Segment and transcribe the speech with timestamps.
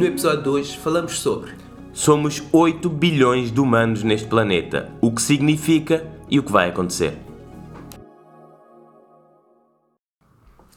[0.00, 1.52] No episódio de hoje falamos sobre
[1.92, 7.18] Somos 8 bilhões de humanos neste planeta, o que significa e o que vai acontecer.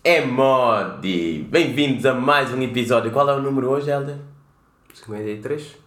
[0.03, 1.47] É Modi!
[1.49, 3.11] Bem-vindos a mais um episódio.
[3.11, 4.17] Qual é o número hoje, Helder?
[4.93, 5.77] 53,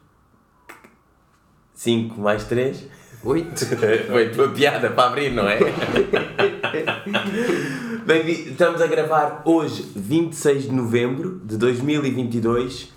[1.74, 2.88] 5 mais 3?
[3.22, 3.66] 8.
[4.10, 5.58] Foi tua piada para abrir, não é?
[8.06, 12.95] Bem, estamos a gravar hoje, 26 de novembro de 2022.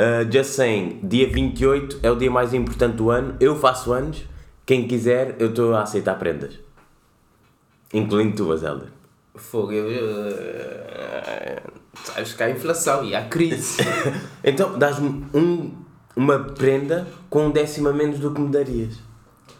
[0.00, 3.36] Uh, just saying, dia 28 é o dia mais importante do ano.
[3.38, 4.24] Eu faço anos.
[4.64, 6.58] Quem quiser, eu estou a aceitar prendas.
[7.92, 8.88] Incluindo tuas, Helder.
[9.34, 9.90] Fogo, eu.
[9.90, 11.62] eh,
[11.94, 13.82] sabes que há inflação e há crise.
[14.44, 15.70] Então, dás-me um,
[16.16, 18.98] uma prenda com um décimo a menos do que me darias.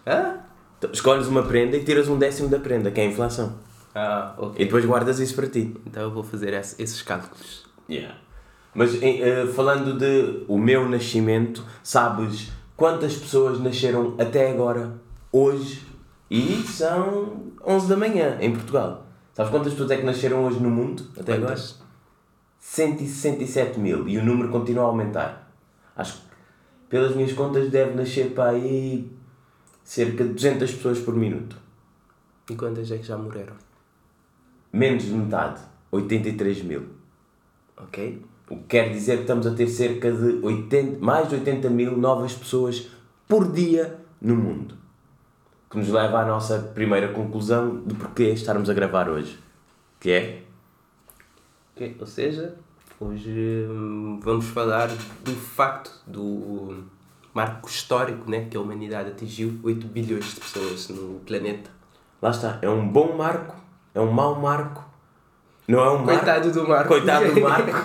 [0.07, 0.37] Hã?
[0.79, 3.57] Então, Escolhes uma prenda e tiras um décimo da prenda, que é a inflação.
[3.95, 4.65] Ah, E ok.
[4.65, 5.75] depois guardas isso para ti.
[5.87, 7.65] Então eu vou fazer esse- esses cálculos.
[7.91, 8.15] Yeah.
[8.75, 14.95] Mas eh, falando de o meu nascimento, sabes quantas pessoas nasceram até agora,
[15.33, 15.87] hoje,
[16.31, 19.07] e são 11 da manhã em Portugal.
[19.33, 21.55] Sabes quantas pessoas é que nasceram hoje no mundo até agora?
[21.55, 21.81] Quantas?
[22.59, 25.53] 167 mil e o número continua a aumentar.
[25.97, 26.23] Acho que,
[26.89, 29.11] pelas minhas contas, deve nascer para aí
[29.83, 31.57] cerca de 200 pessoas por minuto.
[32.49, 33.55] E quantas é que já morreram?
[34.73, 36.87] Menos de metade, 83 mil.
[37.77, 38.23] Ok?
[38.51, 41.97] O que quer dizer que estamos a ter cerca de 80, mais de 80 mil
[41.97, 42.89] novas pessoas
[43.29, 44.75] por dia no mundo.
[45.71, 49.39] Que nos leva à nossa primeira conclusão de porque estarmos a gravar hoje.
[50.01, 50.43] Que é?
[52.01, 52.57] Ou seja,
[52.99, 56.85] hoje hum, vamos falar do facto do
[57.33, 61.71] marco histórico né, que a humanidade atingiu 8 bilhões de pessoas no planeta.
[62.21, 62.59] Lá está.
[62.61, 63.55] É um bom marco,
[63.95, 64.90] é um mau marco.
[65.71, 66.25] Não é um marco.
[66.25, 66.89] Coitado do Marco.
[66.89, 67.71] Coitado do Marco.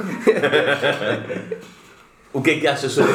[2.33, 3.13] o que é que achas sobre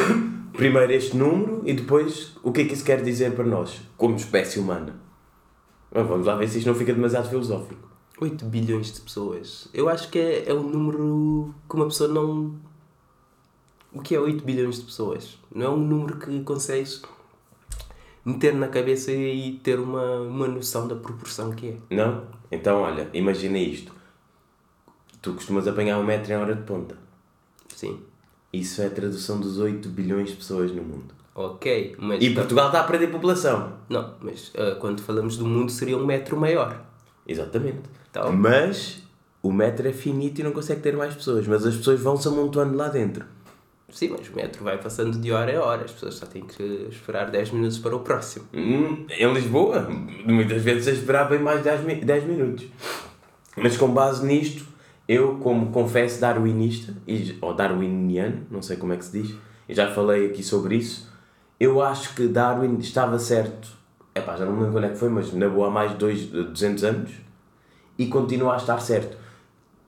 [0.53, 4.15] primeiro este número e depois o que é que isso quer dizer para nós, como
[4.15, 4.94] espécie humana?
[5.91, 7.91] Vamos lá ver se isto não fica demasiado filosófico.
[8.21, 9.69] 8 bilhões de pessoas.
[9.75, 12.55] Eu acho que é, é um número que uma pessoa não.
[13.93, 15.37] O que é 8 bilhões de pessoas?
[15.53, 17.03] Não é um número que consegues
[18.25, 21.77] meter na cabeça e ter uma, uma noção da proporção que é.
[21.97, 22.23] Não?
[22.53, 23.99] Então, olha, imagina isto.
[25.22, 26.97] Tu costumas apanhar um metro em hora de ponta.
[27.75, 28.00] Sim.
[28.53, 31.14] Isso é a tradução dos 8 bilhões de pessoas no mundo.
[31.34, 32.22] Ok, mas.
[32.22, 33.75] E Portugal está a perder população.
[33.88, 36.82] Não, mas ah, quando falamos do mundo seria um metro maior.
[37.26, 37.81] Exatamente.
[38.10, 39.03] Então- Mas
[39.42, 41.47] o metro é finito e não consegue ter mais pessoas.
[41.47, 43.25] Mas as pessoas vão se amontoando lá dentro.
[43.92, 45.84] Sim, mas o metro vai passando de hora a hora.
[45.84, 48.47] As pessoas só têm que esperar 10 minutos para o próximo.
[48.52, 49.88] Hum, em Lisboa,
[50.26, 52.66] muitas vezes a esperar bem mais 10, mi- 10 minutos.
[53.56, 54.64] Mas com base nisto,
[55.10, 56.94] eu, como confesso darwinista,
[57.41, 59.34] ou darwiniano, não sei como é que se diz,
[59.69, 61.10] e já falei aqui sobre isso,
[61.59, 63.70] eu acho que Darwin estava certo,
[64.15, 65.97] epá, já não me lembro quando é que foi, mas na boa há mais de
[65.97, 67.10] dois, 200 anos,
[67.99, 69.16] e continua a estar certo.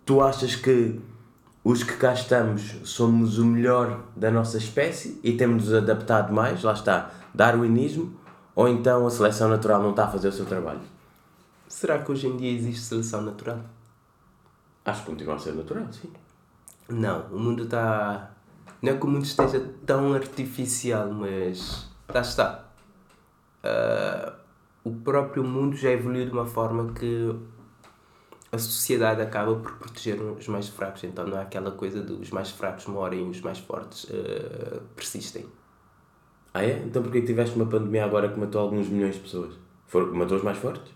[0.04, 0.98] Tu achas que
[1.62, 6.72] os que cá estamos somos o melhor da nossa espécie e temos-nos adaptado mais, lá
[6.72, 8.12] está, darwinismo,
[8.56, 10.80] ou então a seleção natural não está a fazer o seu trabalho?
[11.68, 13.60] Será que hoje em dia existe seleção natural?
[14.84, 16.12] Acho que continua a ser natural, sim.
[16.88, 18.30] Não, o mundo está.
[18.80, 21.88] Não é que o mundo esteja tão artificial, mas.
[22.08, 22.64] Lá está.
[23.62, 24.34] Ah,
[24.84, 27.34] o próprio mundo já evoluiu de uma forma que
[28.50, 31.04] a sociedade acaba por proteger os mais fracos.
[31.04, 35.46] Então não é aquela coisa dos mais fracos morrem e os mais fortes ah, persistem.
[36.52, 36.82] Ah é?
[36.84, 39.54] Então porquê que tiveste uma pandemia agora que matou alguns milhões de pessoas?
[39.86, 40.92] For, matou os mais fortes?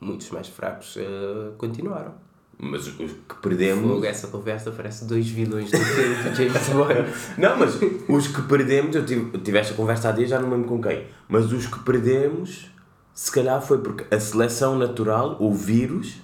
[0.00, 2.27] Muitos mais fracos ah, continuaram.
[2.60, 3.88] Mas os, os que perdemos...
[3.88, 7.12] Fogo, essa conversa parece dois vilões do filme de James Bond.
[7.38, 10.50] Não, mas os que perdemos, eu tive, eu tive esta conversa há dias, já não
[10.50, 12.68] lembro com quem, mas os que perdemos,
[13.14, 16.20] se calhar foi porque a seleção natural, o vírus,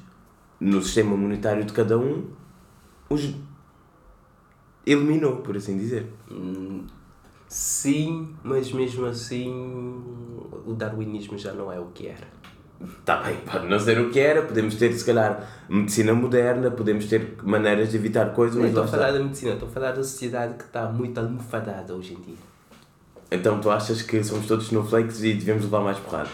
[0.58, 2.24] no sistema imunitário de cada um,
[3.08, 3.32] os
[4.86, 6.06] eliminou, por assim dizer.
[7.48, 9.50] Sim, mas mesmo assim
[10.66, 12.26] o darwinismo já não é o que era.
[12.80, 17.06] Está bem, pode não ser o que era, podemos ter, se calhar, medicina moderna, podemos
[17.06, 19.72] ter maneiras de evitar coisas, Não mas estou lá a falar da medicina, estou a
[19.72, 22.36] falar da sociedade que está muito almofadada hoje em dia.
[23.30, 26.30] Então tu achas que somos todos snowflakes e devemos levar mais porrada?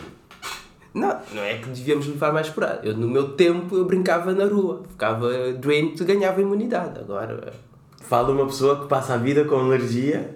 [0.93, 2.79] Não, não é que devíamos levar mais por aí.
[2.83, 6.99] Eu, no meu tempo eu brincava na rua, ficava doente ganhava imunidade.
[6.99, 7.53] Agora,
[8.11, 10.35] Fala uma pessoa que passa a vida com alergia.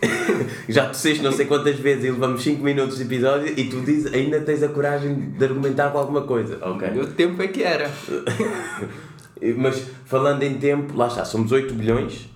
[0.68, 4.12] Já tosseste não sei quantas vezes e levamos 5 minutos de episódio e tu dizes,
[4.12, 6.58] ainda tens a coragem de argumentar com alguma coisa.
[6.62, 6.90] Ok.
[6.90, 7.90] meu tempo é que era.
[9.56, 12.28] Mas falando em tempo, lá está, somos 8 bilhões.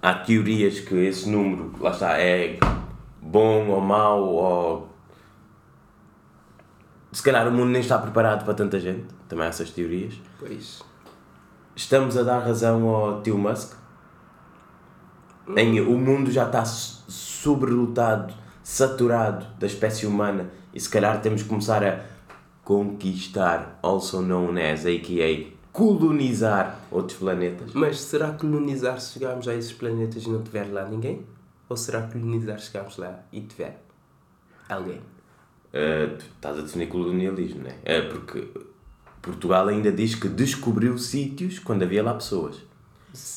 [0.00, 2.58] há teorias que esse número, lá está, é
[3.20, 4.88] bom ou mau ou.
[7.10, 10.14] Se calhar o mundo nem está preparado para tanta gente, também há essas teorias.
[10.38, 10.82] Pois.
[11.76, 13.83] Estamos a dar razão ao tio Musk?
[15.56, 21.48] Em, o mundo já está sobrelotado, saturado da espécie humana e se calhar temos que
[21.48, 22.00] começar a
[22.64, 25.52] conquistar, also known as, a.k.a.
[25.70, 27.72] colonizar outros planetas.
[27.74, 31.26] Mas será colonizar se chegarmos a esses planetas e não tiver lá ninguém?
[31.68, 33.82] Ou será colonizar se chegarmos lá e tiver
[34.68, 34.98] alguém?
[34.98, 37.76] Uh, tu estás a definir colonialismo, não é?
[37.84, 38.48] É porque
[39.20, 42.62] Portugal ainda diz que descobriu sítios quando havia lá pessoas.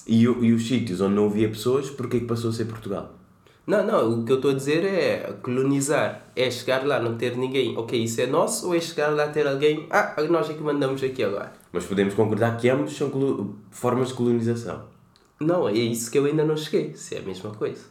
[0.08, 3.14] E, e os sítios onde não havia pessoas, porquê que passou a ser Portugal?
[3.68, 6.28] Não, não, o que eu estou a dizer é colonizar.
[6.34, 7.78] É chegar lá, não ter ninguém.
[7.78, 8.68] Ok, isso é nosso.
[8.68, 9.86] Ou é chegar lá, ter alguém.
[9.90, 11.52] Ah, nós é que mandamos aqui agora.
[11.74, 13.12] Mas podemos concordar que ambos são
[13.70, 14.84] formas de colonização.
[15.38, 16.96] Não, é isso que eu ainda não cheguei.
[16.96, 17.84] Se é a mesma coisa.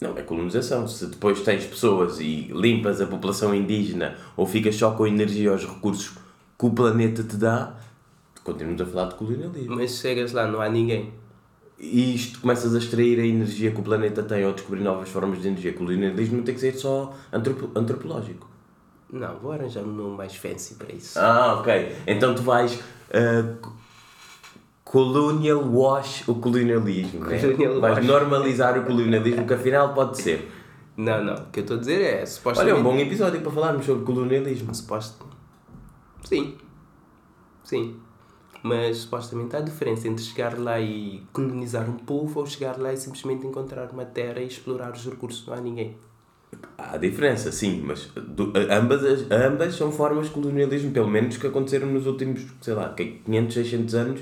[0.00, 0.86] Não, é colonização.
[0.86, 5.50] Se depois tens pessoas e limpas a população indígena ou ficas só com a energia
[5.50, 6.16] aos recursos
[6.56, 7.74] que o planeta te dá,
[8.52, 9.76] continuamos a falar de colonialismo.
[9.76, 11.12] Mas chegas lá, não há ninguém.
[11.78, 15.40] E isto começas a extrair a energia que o planeta tem ou descobrir novas formas
[15.40, 15.72] de energia.
[15.72, 18.48] Colonialismo não tem que ser só antropo- antropológico.
[19.12, 21.18] Não, vou arranjar um nome mais fancy para isso.
[21.18, 21.96] Ah, ok.
[22.06, 23.72] Então tu vais uh, co-
[24.84, 27.38] colonial wash o colonialismo, né?
[27.38, 28.06] Colonial Vais wash.
[28.06, 30.50] normalizar o colonialismo, que afinal pode ser.
[30.96, 31.34] Não, não.
[31.34, 32.76] O que eu estou a dizer é Olha, supostamente.
[32.76, 34.74] é um bom episódio para falarmos sobre colonialismo.
[34.74, 35.24] Suposto.
[36.24, 36.56] Sim.
[37.62, 37.96] Sim.
[38.62, 42.96] Mas supostamente há diferença entre chegar lá e colonizar um povo ou chegar lá e
[42.96, 45.46] simplesmente encontrar uma terra e explorar os recursos.
[45.46, 45.96] Não há ninguém.
[46.76, 51.46] Há diferença, sim, mas do- ambas, as- ambas são formas de colonialismo, pelo menos que
[51.46, 54.20] aconteceram nos últimos, sei lá, que 500, 600 anos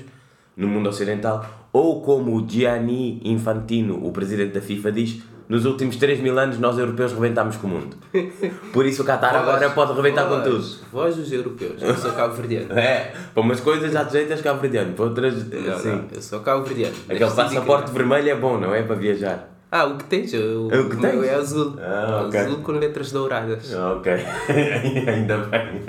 [0.55, 1.67] no mundo ocidental.
[1.71, 6.59] Ou como o Gianni Infantino, o presidente da FIFA, diz, nos últimos 3 mil anos
[6.59, 7.95] nós europeus rebentámos com o mundo.
[8.73, 10.63] Por isso o Qatar agora pode rebentar com tudo.
[10.91, 11.81] Vós- os europeus.
[11.81, 12.77] Eu sou cabo-verdiano.
[12.77, 15.89] É, para umas coisas já jeito és cabo-verdiano, para outras, Não, assim.
[15.91, 16.95] não, eu sou cabo-verdiano.
[17.09, 18.83] Aquele passaporte vermelho é bom, não é?
[18.83, 19.49] Para viajar.
[19.71, 20.33] Ah, o que tens?
[20.33, 21.23] O, o que tens?
[21.25, 21.75] é azul.
[21.79, 22.39] Ah, ok.
[22.39, 23.73] Azul com letras douradas.
[23.73, 24.13] Ah, Ok,
[25.07, 25.83] ainda bem.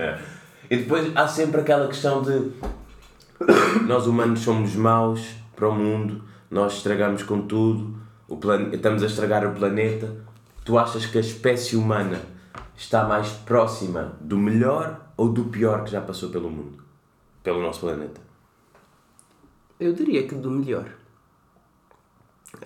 [0.70, 2.50] E depois há sempre aquela questão de
[3.86, 5.20] nós humanos somos maus
[5.54, 7.94] para o mundo, nós estragamos com tudo,
[8.28, 8.68] o plan...
[8.72, 10.14] estamos a estragar o planeta.
[10.64, 12.20] Tu achas que a espécie humana
[12.76, 16.84] está mais próxima do melhor ou do pior que já passou pelo mundo?
[17.42, 18.20] Pelo nosso planeta?
[19.80, 20.90] Eu diria que do melhor.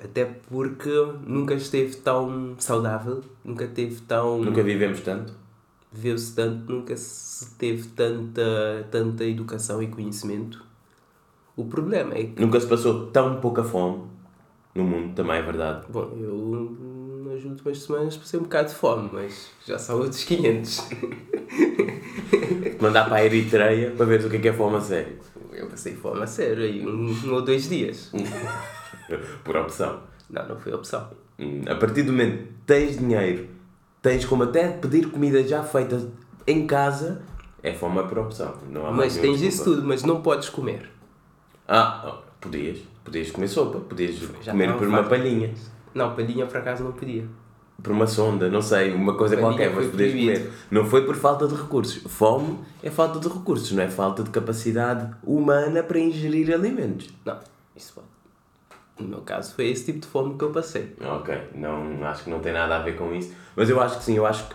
[0.02, 0.90] Até porque
[1.26, 4.42] nunca esteve tão saudável, nunca teve tão.
[4.42, 5.32] Nunca vivemos tanto?
[5.92, 10.64] Viveu-se tanto, nunca se teve tanta, tanta educação e conhecimento.
[11.54, 14.11] O problema é que, Nunca se passou tão pouca fome
[14.74, 15.86] no mundo, também é verdade.
[15.88, 16.76] bom, eu
[17.24, 20.88] nas últimas semanas passei um bocado de fome, mas já são outros 500.
[22.80, 25.18] Mandar para a Eritreia para ver o que é que é fome a sério.
[25.52, 28.12] Eu passei fome a sério, aí um, um ou dois dias.
[29.44, 30.00] Por opção.
[30.30, 31.10] Não, não foi opção.
[31.38, 33.48] Hum, A partir do momento que tens dinheiro,
[34.00, 36.10] tens como até pedir comida já feita
[36.46, 37.22] em casa,
[37.62, 38.56] é fome por opção.
[38.68, 40.90] Não há Mas tens isso tudo, mas não podes comer.
[41.68, 42.78] Ah, podias.
[43.04, 45.52] Podias comer sopa, podias Já comer por uma palhinha,
[45.94, 47.24] Não, palhinha por acaso não podia.
[47.82, 50.38] por uma sonda, não sei, uma coisa Palhinha qualquer, mas foi podias proibido.
[50.40, 50.52] comer.
[50.70, 52.02] Não foi por falta de recursos.
[52.12, 57.08] Fome é falta de recursos, não é falta de capacidade humana para ingerir alimentos.
[57.24, 57.38] Não,
[57.74, 58.06] isso pode.
[59.00, 60.94] No meu caso foi esse tipo de fome que eu passei.
[61.00, 63.32] Ok, não, acho que não tem nada a ver com isso.
[63.56, 64.54] Mas eu acho que sim, eu acho que.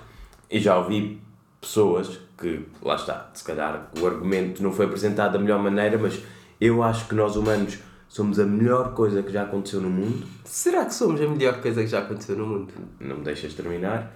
[0.49, 1.19] E já ouvi
[1.59, 6.21] pessoas que, lá está, se calhar o argumento não foi apresentado da melhor maneira, mas
[6.59, 10.25] eu acho que nós humanos somos a melhor coisa que já aconteceu no mundo.
[10.43, 12.73] Será que somos a melhor coisa que já aconteceu no mundo?
[12.99, 14.13] Não me deixas terminar.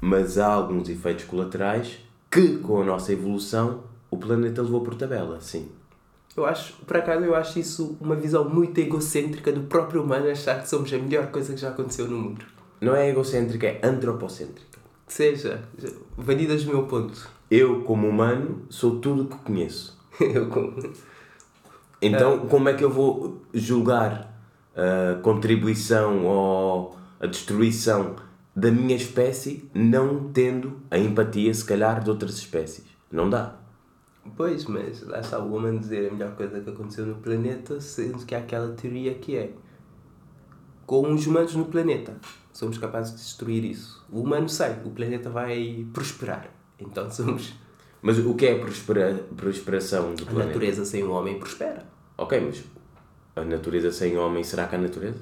[0.00, 1.98] Mas há alguns efeitos colaterais
[2.30, 5.68] que, com a nossa evolução, o planeta levou por tabela, sim.
[6.36, 10.60] Eu acho, por acaso, eu acho isso uma visão muito egocêntrica do próprio humano achar
[10.62, 12.44] que somos a melhor coisa que já aconteceu no mundo.
[12.80, 14.78] Não é egocêntrica, é antropocêntrica.
[15.06, 15.62] Que seja,
[16.16, 17.28] validas o meu ponto.
[17.50, 19.98] Eu, como humano, sou tudo o que conheço.
[20.20, 20.72] Eu com...
[22.02, 24.32] Então, como é que eu vou julgar
[24.74, 28.16] a contribuição ou a destruição
[28.54, 32.84] da minha espécie não tendo a empatia, se calhar, de outras espécies?
[33.10, 33.56] Não dá.
[34.36, 38.24] Pois, mas lá está o homem dizer a melhor coisa que aconteceu no planeta, sendo
[38.24, 39.50] que há aquela teoria que é
[40.90, 42.16] com os humanos no planeta
[42.52, 44.04] somos capazes de destruir isso.
[44.10, 46.50] O humano sai, o planeta vai prosperar.
[46.80, 47.54] Então somos.
[48.02, 50.46] Mas o que é a prospera, prosperação do A planeta?
[50.46, 51.86] natureza sem o homem prospera.
[52.20, 52.62] Ok, mas
[53.34, 55.20] a natureza sem homem, será que há natureza?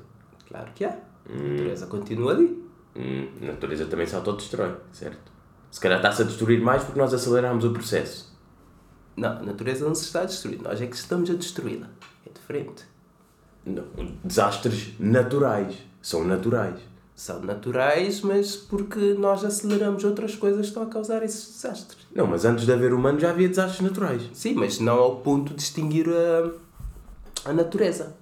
[0.48, 0.98] Claro que há.
[1.30, 2.60] A natureza continua ali.
[2.96, 5.30] Hum, a natureza também se autodestrói, certo?
[5.70, 8.36] Se calhar está-se a destruir mais porque nós aceleramos o processo.
[9.16, 10.60] Não, a natureza não se está a destruir.
[10.60, 11.86] Nós é que estamos a destruí-la.
[12.26, 12.84] É diferente.
[13.64, 13.84] Não,
[14.24, 15.76] desastres naturais.
[16.02, 16.80] São naturais.
[17.14, 22.08] São naturais, mas porque nós aceleramos outras coisas que estão a causar esses desastres.
[22.12, 24.22] Não, mas antes de haver humano já havia desastres naturais.
[24.32, 26.50] Sim, mas não ao ponto de extinguir a,
[27.48, 28.16] a natureza.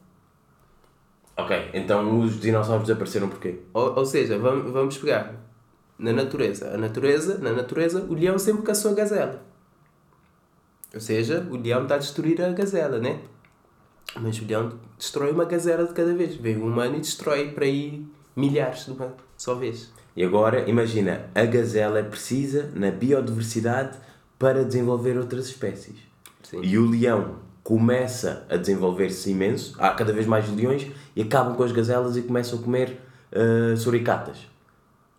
[1.37, 3.59] Ok, então os dinossauros desapareceram porquê?
[3.75, 5.35] Ou, ou seja, vamos, vamos pegar
[5.99, 6.73] na natureza.
[6.73, 9.42] A natureza, na natureza, o leão sempre caçou a gazela.
[10.95, 13.21] Ou seja, o leão está a destruir a gazela, né?
[14.18, 16.37] Mas o leão destrói uma gazela de cada vez.
[16.37, 19.92] Vem o humano e destrói para aí milhares de uma só vez.
[20.16, 23.99] E agora, imagina, a gazela é precisa na biodiversidade
[24.38, 25.97] para desenvolver outras espécies.
[26.42, 26.61] Sim.
[26.62, 31.64] E o leão começa a desenvolver-se imenso, há cada vez mais leões e acabam com
[31.64, 33.00] as gazelas e começam a comer
[33.32, 34.46] uh, suricatas.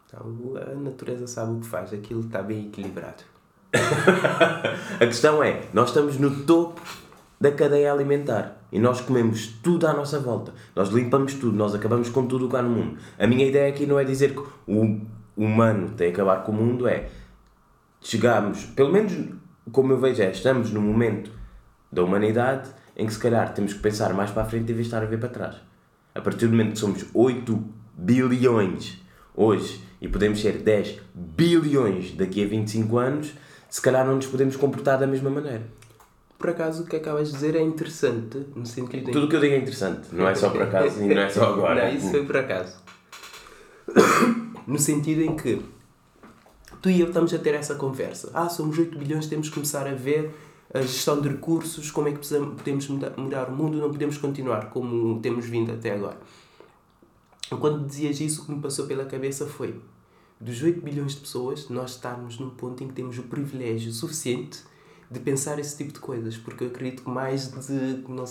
[0.06, 3.22] Então a natureza sabe o que faz, aquilo está bem equilibrado.
[3.76, 6.82] A questão é, nós estamos no topo
[7.40, 10.54] da cadeia alimentar e nós comemos tudo à nossa volta.
[10.74, 12.98] Nós limpamos tudo, nós acabamos com tudo o que há no mundo.
[13.20, 15.02] A minha ideia aqui não é dizer que o
[15.36, 17.10] humano tem que acabar com o mundo, é
[18.00, 19.12] chegamos, pelo menos
[19.70, 21.37] como eu vejo é, estamos no momento
[21.92, 24.80] da humanidade em que se calhar temos que pensar mais para a frente em vez
[24.80, 25.56] de estar a ver para trás.
[26.16, 27.64] A partir do momento que somos 8
[27.96, 29.00] bilhões
[29.36, 33.34] hoje e podemos ser 10 bilhões daqui a 25 anos,
[33.70, 35.64] se calhar não nos podemos comportar da mesma maneira.
[36.38, 39.40] Por acaso, o que acabas de dizer é interessante, no sentido Tudo o que eu
[39.40, 41.88] digo é interessante, não é só por acaso e não é só agora.
[41.88, 42.78] Não, isso foi por acaso.
[44.68, 45.62] No sentido em que
[46.82, 48.30] tu e eu estamos a ter essa conversa.
[48.34, 50.32] Ah, somos 8 bilhões, temos que começar a ver
[50.78, 55.20] a gestão de recursos, como é que podemos mudar, o mundo, não podemos continuar como
[55.20, 56.20] temos vindo até agora.
[57.60, 59.80] Quando dizias isso, o que me passou pela cabeça foi
[60.40, 64.62] dos 8 bilhões de pessoas, nós estarmos num ponto em que temos o privilégio suficiente
[65.10, 68.26] de pensar esse tipo de coisas, porque eu acredito que mais de não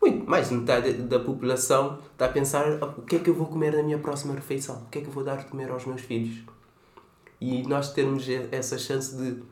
[0.00, 3.34] muito mais de metade da população está a pensar "Ah, o que é que eu
[3.34, 5.70] vou comer na minha próxima refeição, o que é que eu vou dar de comer
[5.70, 6.42] aos meus filhos.
[7.40, 9.42] E nós termos essa chance de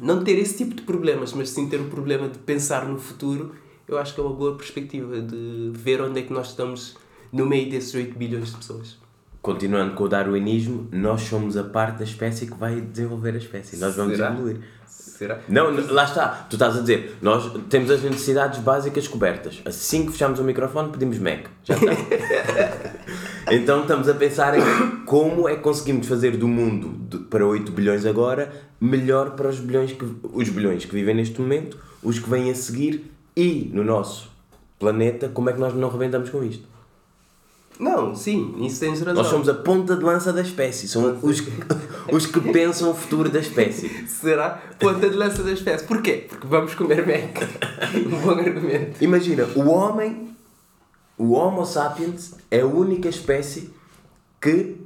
[0.00, 3.54] não ter esse tipo de problemas, mas sim ter o problema de pensar no futuro,
[3.88, 6.96] eu acho que é uma boa perspectiva de ver onde é que nós estamos
[7.32, 8.98] no meio desses 8 bilhões de pessoas.
[9.40, 13.76] Continuando com o darwinismo, nós somos a parte da espécie que vai desenvolver a espécie.
[13.76, 14.32] Nós vamos Será?
[14.32, 14.60] evoluir.
[14.86, 15.40] Será?
[15.48, 16.28] Não, lá está.
[16.50, 19.62] Tu estás a dizer, nós temos as necessidades básicas cobertas.
[19.64, 21.46] Assim que fechamos o microfone, pedimos Mac.
[21.62, 21.92] Já está.
[23.50, 24.62] então estamos a pensar em
[25.04, 29.58] como é que conseguimos fazer do mundo de- para 8 bilhões agora melhor para os
[29.58, 33.82] bilhões, que, os bilhões que vivem neste momento, os que vêm a seguir e no
[33.84, 34.30] nosso
[34.78, 36.64] planeta, como é que nós não rebentamos com isto?
[37.78, 39.14] Não, sim, isso tens razão.
[39.22, 41.52] Nós somos a ponta de lança da espécie, são os, que-
[42.10, 43.88] os que pensam o futuro da espécie.
[44.08, 44.62] Será?
[44.80, 45.84] Ponta de lança da espécie.
[45.84, 46.24] Porquê?
[46.26, 47.42] Porque vamos comer Mac.
[47.94, 49.02] um bom argumento.
[49.04, 50.34] Imagina, o homem,
[51.18, 53.70] o Homo sapiens, é a única espécie
[54.40, 54.76] que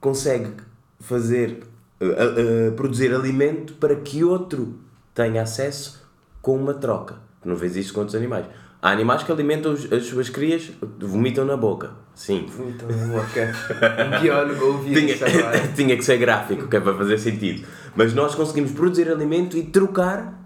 [0.00, 0.52] consegue
[1.00, 1.62] fazer,
[2.00, 4.78] uh, uh, produzir alimento para que outro
[5.14, 6.06] tenha acesso
[6.42, 7.16] com uma troca.
[7.44, 8.46] Não vês isso com outros animais.
[8.80, 11.90] Há animais que alimentam as suas crias, vomitam na boca.
[12.14, 12.46] Sim.
[12.46, 13.42] Então, ok.
[13.44, 15.66] Um biólogo ouvir Tinha, isso agora.
[15.74, 17.66] tinha que ser gráfico, que é para fazer sentido.
[17.96, 20.37] Mas nós conseguimos produzir alimento e trocar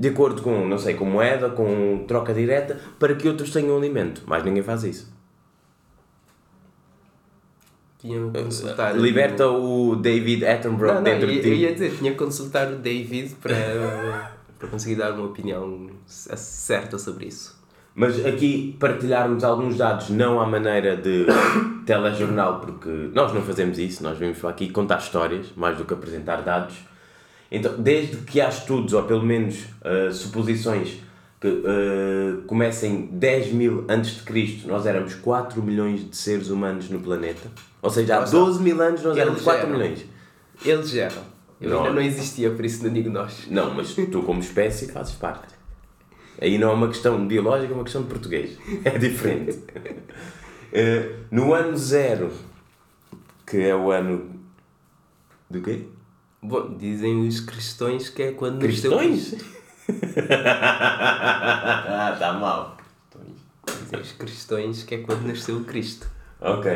[0.00, 4.22] de acordo com, não sei, com moeda, com troca direta, para que outros tenham alimento.
[4.26, 5.12] Mas ninguém faz isso.
[7.98, 8.96] Tinha que consultar.
[8.96, 11.60] Liberta o David Attenborough Não, não, dentro eu, de eu ti.
[11.60, 17.26] ia dizer, tinha que consultar o David para, para conseguir dar uma opinião certa sobre
[17.26, 17.60] isso.
[17.94, 21.26] Mas aqui partilharmos alguns dados, não à maneira de
[21.84, 26.40] telejornal, porque nós não fazemos isso, nós vimos aqui contar histórias, mais do que apresentar
[26.40, 26.88] dados.
[27.50, 30.98] Então, desde que há estudos, ou pelo menos ah, suposições,
[31.40, 36.88] que ah, comecem 10 mil antes de Cristo, nós éramos 4 milhões de seres humanos
[36.90, 37.50] no planeta.
[37.82, 38.36] Ou seja, há Nossa.
[38.36, 39.78] 12 mil anos nós éramos 4 eram.
[39.78, 40.04] milhões.
[40.64, 41.22] Eles eram.
[41.60, 41.78] Eu Não.
[41.80, 43.46] ainda não existia, por isso não digo nós.
[43.50, 45.54] Não, mas tu como espécie fazes parte.
[46.40, 48.56] Aí não é uma questão biológica, é uma questão de português.
[48.84, 49.58] É diferente.
[50.72, 52.30] Eh, no ano zero,
[53.46, 54.30] que é o ano...
[55.50, 55.82] Do quê?
[56.42, 59.34] Bom, dizem os cristões que é quando nasceu Cristões?
[59.88, 60.02] Está
[62.40, 62.76] mal.
[63.82, 66.06] Dizem os cristões que é quando nasceu o Cristo.
[66.40, 66.72] Ok,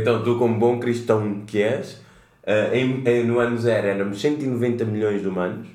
[0.00, 2.00] então tu como bom cristão que és,
[2.42, 5.68] eh, em, em- no ano zero éramos 190 milhões de humanos,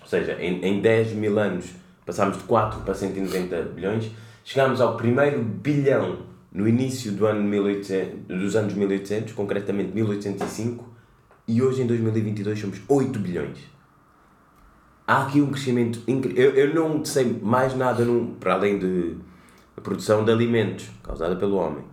[0.00, 1.66] ou seja, em, em 10 mil anos
[2.06, 4.10] passámos de 4 para 190 bilhões,
[4.42, 10.93] chegámos ao primeiro bilhão no início do ano 1800, dos anos 1800, concretamente 1805,
[11.46, 13.58] e hoje em 2022 somos 8 bilhões.
[15.06, 16.44] Há aqui um crescimento incrível.
[16.44, 19.16] Eu, eu não sei mais nada num, para além de
[19.76, 21.84] a produção de alimentos causada pelo homem,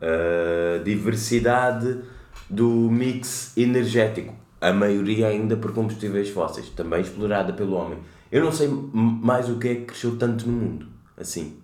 [0.00, 2.00] a diversidade
[2.48, 7.98] do mix energético, a maioria ainda por combustíveis fósseis, também explorada pelo homem.
[8.32, 11.58] Eu não sei mais o que é que cresceu tanto no mundo, assim.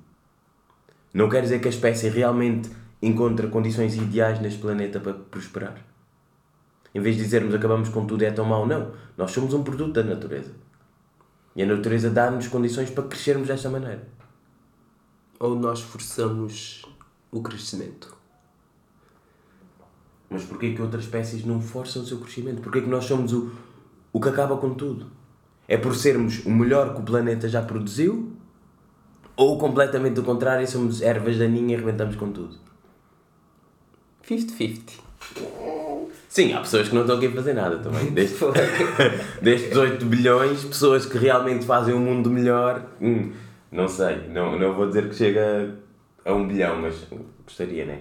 [1.13, 5.77] Não quer dizer que a espécie realmente encontra condições ideais neste planeta para prosperar.
[6.95, 8.93] Em vez de dizermos acabamos com tudo é tão mau, não.
[9.17, 10.53] Nós somos um produto da natureza.
[11.55, 14.07] E a natureza dá-nos condições para crescermos desta maneira.
[15.39, 16.85] Ou nós forçamos
[17.31, 18.17] o crescimento.
[20.29, 22.61] Mas porquê que outras espécies não forçam o seu crescimento?
[22.61, 23.53] Porquê que nós somos o,
[24.13, 25.07] o que acaba com tudo?
[25.69, 28.33] É por sermos o melhor que o planeta já produziu?
[29.37, 32.57] Ou completamente o contrário, somos ervas daninhas e arrebentamos com tudo?
[34.27, 34.93] 50-50.
[36.37, 38.11] Sim, há pessoas que não estão aqui a fazer nada também.
[38.13, 38.39] Destes,
[39.41, 43.33] destes 8 bilhões, pessoas que realmente fazem o um mundo melhor, hum,
[43.73, 45.75] não sei, não, não vou dizer que chega
[46.27, 47.07] a 1 um bilhão, mas
[47.43, 48.01] gostaria, né?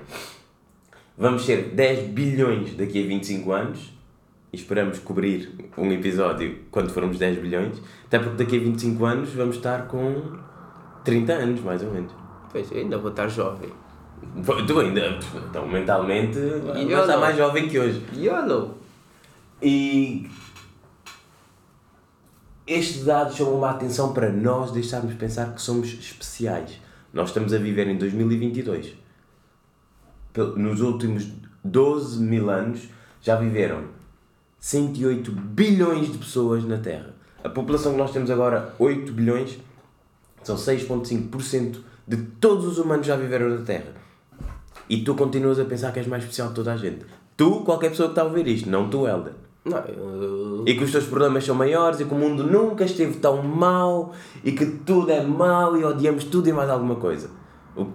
[1.18, 3.94] Vamos ser 10 bilhões daqui a 25 anos
[4.52, 9.30] e esperamos cobrir um episódio quando formos 10 bilhões, até porque daqui a 25 anos
[9.34, 10.38] vamos estar com
[11.06, 12.12] 30 anos, mais ou menos.
[12.52, 13.70] Pois, eu ainda vou estar jovem.
[14.68, 15.20] Tu ainda,
[15.50, 18.06] então, mentalmente, estar mais jovem que hoje.
[18.14, 18.78] YOLO!
[19.62, 20.30] E
[22.68, 26.80] estes dados chamam uma atenção para nós deixarmos pensar que somos especiais.
[27.14, 28.94] Nós estamos a viver em 2022.
[30.58, 31.28] Nos últimos
[31.64, 32.90] 12 mil anos
[33.22, 33.86] já viveram
[34.60, 37.14] 108 bilhões de pessoas na Terra.
[37.44, 39.58] A população que nós temos agora, 8 bilhões,
[40.44, 44.05] são 6,5% de todos os humanos que já viveram na Terra.
[44.90, 47.06] E tu continuas a pensar que és mais especial de toda a gente.
[47.36, 49.34] Tu, qualquer pessoa que está a ouvir isto, não tu, Helder.
[49.66, 50.64] Não, eu...
[50.68, 54.14] E que os teus problemas são maiores e que o mundo nunca esteve tão mau
[54.44, 57.32] e que tudo é mau e odiamos tudo e mais alguma coisa.
[57.76, 57.92] O que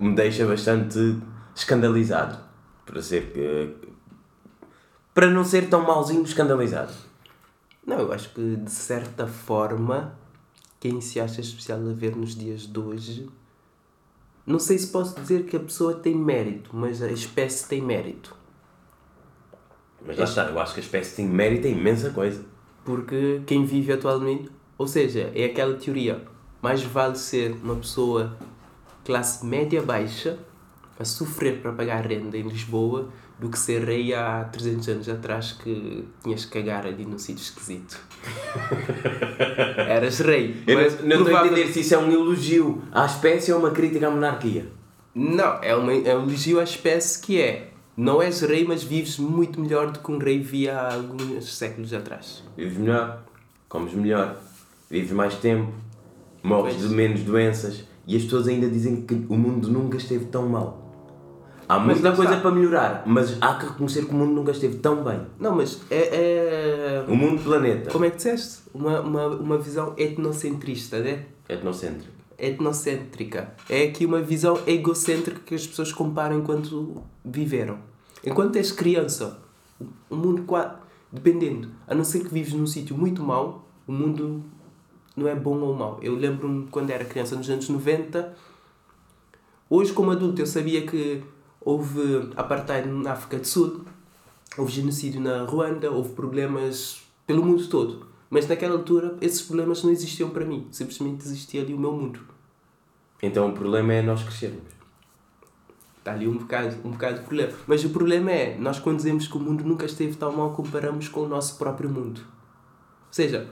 [0.00, 1.16] me deixa bastante
[1.54, 2.36] escandalizado.
[2.84, 3.78] Para ser.
[5.14, 6.92] Para não ser tão mauzinho escandalizado.
[7.86, 10.18] Não, eu acho que de certa forma,
[10.80, 13.28] quem se acha especial a ver nos dias de hoje
[14.46, 18.36] não sei se posso dizer que a pessoa tem mérito, mas a espécie tem mérito.
[20.06, 22.44] Mas lá está, eu acho que a espécie tem mérito em imensa coisa.
[22.84, 26.22] Porque quem vive atualmente, ou seja, é aquela teoria,
[26.60, 28.36] mais vale ser uma pessoa
[29.02, 30.38] classe média baixa
[30.98, 35.52] a sofrer para pagar renda em Lisboa do que ser rei há 300 anos atrás
[35.52, 37.98] que tinhas que cagar ali num sítio esquisito.
[39.76, 40.62] Eras rei.
[40.66, 43.70] Eu mas não estou a entender se isso é um elogio à espécie ou uma
[43.70, 44.66] crítica à monarquia.
[45.14, 49.18] Não, é, uma, é um elogio à espécie que é não és rei, mas vives
[49.18, 52.42] muito melhor do que um rei via há alguns séculos atrás.
[52.56, 53.24] Vives melhor,
[53.68, 54.36] comes melhor,
[54.90, 55.72] vives mais tempo,
[56.42, 56.88] morres pois.
[56.88, 60.83] de menos doenças e as pessoas ainda dizem que o mundo nunca esteve tão mal.
[61.68, 62.42] Há muita coisa está.
[62.42, 65.20] para melhorar, mas há que reconhecer que o mundo nunca esteve tão bem.
[65.38, 67.02] Não, mas é.
[67.02, 67.04] é...
[67.08, 67.90] O mundo planeta.
[67.90, 68.62] Como é que disseste?
[68.72, 71.24] Uma, uma, uma visão etnocentrista, né?
[71.48, 72.12] Etnocêntrica.
[72.38, 73.54] Etnocêntrica.
[73.68, 77.78] É aqui uma visão egocêntrica que as pessoas comparam enquanto viveram.
[78.24, 79.38] Enquanto és criança,
[80.10, 80.84] o mundo quase.
[81.12, 84.42] Dependendo, a não ser que vives num sítio muito mau, o mundo
[85.16, 86.00] não é bom ou mau.
[86.02, 88.34] Eu lembro-me quando era criança, nos anos 90.
[89.70, 91.22] Hoje, como adulto, eu sabia que
[91.64, 93.84] houve apartheid na África do Sul,
[94.56, 98.06] houve genocídio na Ruanda, houve problemas pelo mundo todo.
[98.28, 102.20] Mas naquela altura esses problemas não existiam para mim, simplesmente existia ali o meu mundo.
[103.22, 104.74] Então o problema é nós crescermos.
[105.98, 107.52] Está ali um bocado, um bocado de problema.
[107.66, 111.08] Mas o problema é, nós quando dizemos que o mundo nunca esteve tão mal, comparamos
[111.08, 112.20] com o nosso próprio mundo.
[112.20, 113.48] Ou seja,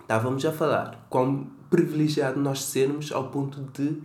[0.00, 4.00] estávamos a falar quão privilegiado nós sermos ao ponto de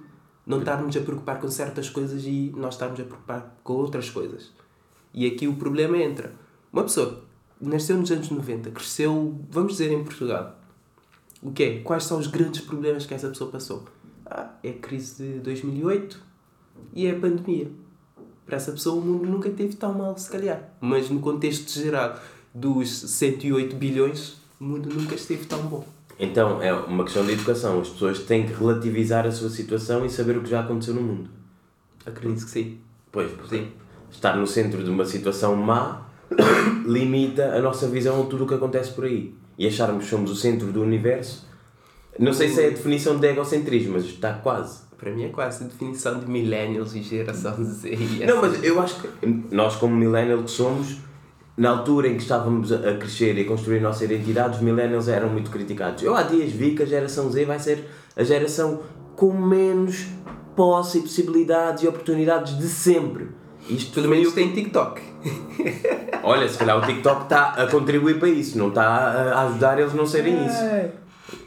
[0.46, 4.52] não estarmos a preocupar com certas coisas e nós estarmos a preocupar com outras coisas.
[5.14, 6.34] E aqui o problema entra.
[6.72, 7.24] Uma pessoa
[7.60, 10.58] nasceu nos anos 90, cresceu, vamos dizer, em Portugal.
[11.42, 11.80] O que é?
[11.82, 13.86] Quais são os grandes problemas que essa pessoa passou?
[14.26, 16.22] Ah, é a crise de 2008
[16.94, 17.70] e é a pandemia.
[18.46, 20.70] Para essa pessoa o mundo nunca teve tão mal, se calhar.
[20.80, 22.20] Mas no contexto geral
[22.54, 25.86] dos 108 bilhões, o mundo nunca esteve tão bom.
[26.22, 27.82] Então é uma questão de educação.
[27.82, 31.02] As pessoas têm que relativizar a sua situação e saber o que já aconteceu no
[31.02, 31.30] mundo.
[32.06, 32.78] Acredito que sim.
[33.12, 33.72] Pois, sim.
[34.12, 36.04] estar no centro de uma situação má
[36.86, 39.34] limita a nossa visão a tudo o que acontece por aí.
[39.58, 41.50] E acharmos que somos o centro do universo.
[42.20, 44.82] Não sei se é a definição de egocentrismo, mas está quase.
[44.98, 47.98] Para mim é quase a definição de millennials e geração Z.
[48.28, 50.98] Não, mas eu acho que nós, como millennial que somos,
[51.62, 55.08] na altura em que estávamos a crescer e a construir a nossa identidade, os millennials
[55.08, 56.02] eram muito criticados.
[56.02, 58.80] Eu há dias vi que a geração Z vai ser a geração
[59.16, 60.08] com menos
[60.56, 63.30] posse e possibilidades e oportunidades de sempre.
[63.70, 65.04] Isto Pelo menos tem TikTok.
[66.24, 69.94] Olha, se calhar o TikTok está a contribuir para isso, não está a ajudar eles
[69.94, 70.64] a não serem isso.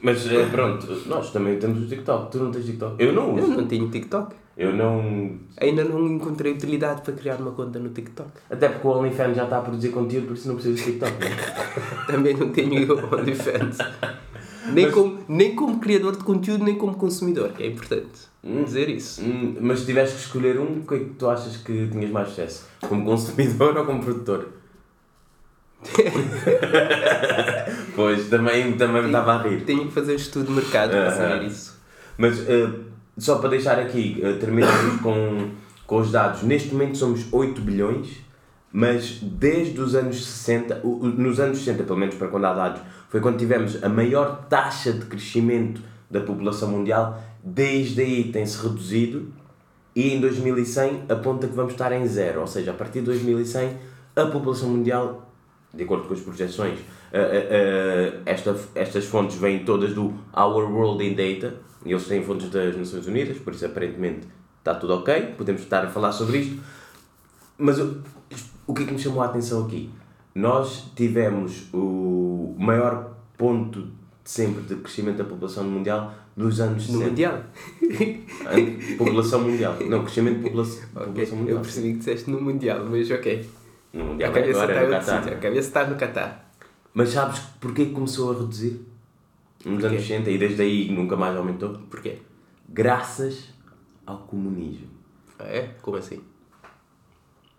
[0.02, 2.30] Mas eh, pronto, nós também temos o TikTok.
[2.30, 3.02] Tu não tens TikTok?
[3.02, 3.56] Eu não Eu uso.
[3.56, 4.34] não tenho TikTok.
[4.56, 5.32] Eu não.
[5.60, 8.30] Ainda não encontrei utilidade para criar uma conta no TikTok.
[8.48, 11.12] Até porque o OnlyFans já está a produzir conteúdo, por isso não preciso de TikTok.
[11.18, 11.30] né?
[12.06, 13.78] Também não tenho o OnlyFans.
[14.72, 18.32] Nem, como, nem como criador de conteúdo, nem como consumidor, é importante
[18.64, 19.22] dizer isso.
[19.22, 22.10] Hum, Mas se tivesse que escolher um, o que é que tu achas que tinhas
[22.10, 22.66] mais sucesso?
[22.80, 24.48] Como consumidor ou como produtor?
[27.94, 29.62] pois, também, também me estava a rir.
[29.64, 31.78] Tenho que fazer um estudo de mercado para saber isso.
[32.16, 32.68] Mas eh,
[33.18, 35.50] só para deixar aqui, eh, terminamos com,
[35.86, 36.42] com os dados.
[36.42, 38.08] Neste momento somos 8 bilhões,
[38.72, 42.52] mas desde os anos 60, o- o- nos anos 60, pelo menos para quando há
[42.54, 47.22] dados, foi quando tivemos a maior taxa de crescimento da população mundial.
[47.42, 49.32] Desde aí tem-se reduzido
[49.94, 52.40] e em 2100 aponta que vamos estar em zero.
[52.40, 53.76] Ou seja, a partir de 2100
[54.16, 55.28] a população mundial,
[55.74, 56.78] de acordo com as projeções,
[57.12, 62.22] eh, eh, esta, estas fontes vêm todas do Our World in Data, e eles têm
[62.22, 64.26] fontes das Nações Unidas, por isso aparentemente
[64.58, 66.62] está tudo ok, podemos estar a falar sobre isto.
[67.58, 67.98] Mas o,
[68.66, 69.90] o que é que me chamou a atenção aqui?
[70.34, 76.98] Nós tivemos o maior ponto de sempre de crescimento da população mundial nos anos No
[76.98, 77.08] 60.
[77.10, 77.42] Mundial.
[78.98, 79.76] População mundial.
[79.88, 81.60] Não, crescimento de população, Ok, população Eu mundial.
[81.60, 83.46] percebi que disseste no Mundial, mas ok.
[83.94, 85.22] A cabeça agora, está no Qatar.
[85.22, 85.36] sítio.
[85.36, 86.44] A cabeça está no Qatar.
[86.92, 88.80] Mas sabes porquê que começou a reduzir?
[89.64, 89.86] Nos Porquê?
[89.96, 91.70] anos 60 e desde aí nunca mais aumentou?
[91.90, 92.18] Porquê?
[92.68, 93.50] Graças
[94.06, 94.88] ao comunismo.
[95.38, 95.70] Ah, é?
[95.80, 96.20] Como assim?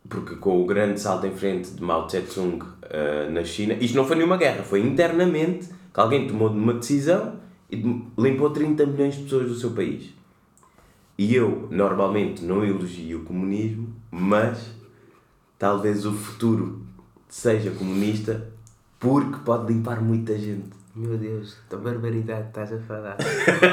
[0.08, 4.06] Porque com o grande salto em frente de Mao Tse-tung eh, na China, isto não
[4.06, 7.40] foi nenhuma guerra, foi internamente que alguém tomou uma decisão
[7.72, 7.76] e
[8.18, 10.14] limpou 30 milhões de pessoas do seu país.
[11.18, 14.75] E eu, normalmente, não elogio o comunismo, mas
[15.58, 16.82] talvez o futuro
[17.28, 18.48] seja comunista
[19.00, 20.70] porque pode limpar muita gente.
[20.96, 23.18] Meu Deus, que barbaridade estás a falar.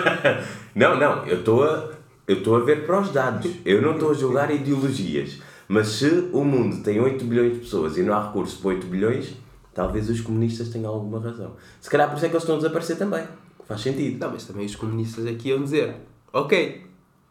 [0.74, 1.90] Não, não, eu estou a,
[2.26, 3.48] eu estou a ver para os dados.
[3.64, 5.40] Eu não estou a julgar ideologias.
[5.68, 8.86] Mas se o mundo tem 8 bilhões de pessoas e não há recursos para 8
[8.88, 9.36] bilhões,
[9.72, 11.52] talvez os comunistas tenham alguma razão.
[11.80, 13.24] Se calhar por isso é que eles estão a desaparecer também.
[13.66, 14.18] Faz sentido.
[14.18, 15.94] Não, mas também os comunistas aqui iam dizer:
[16.32, 16.84] Ok,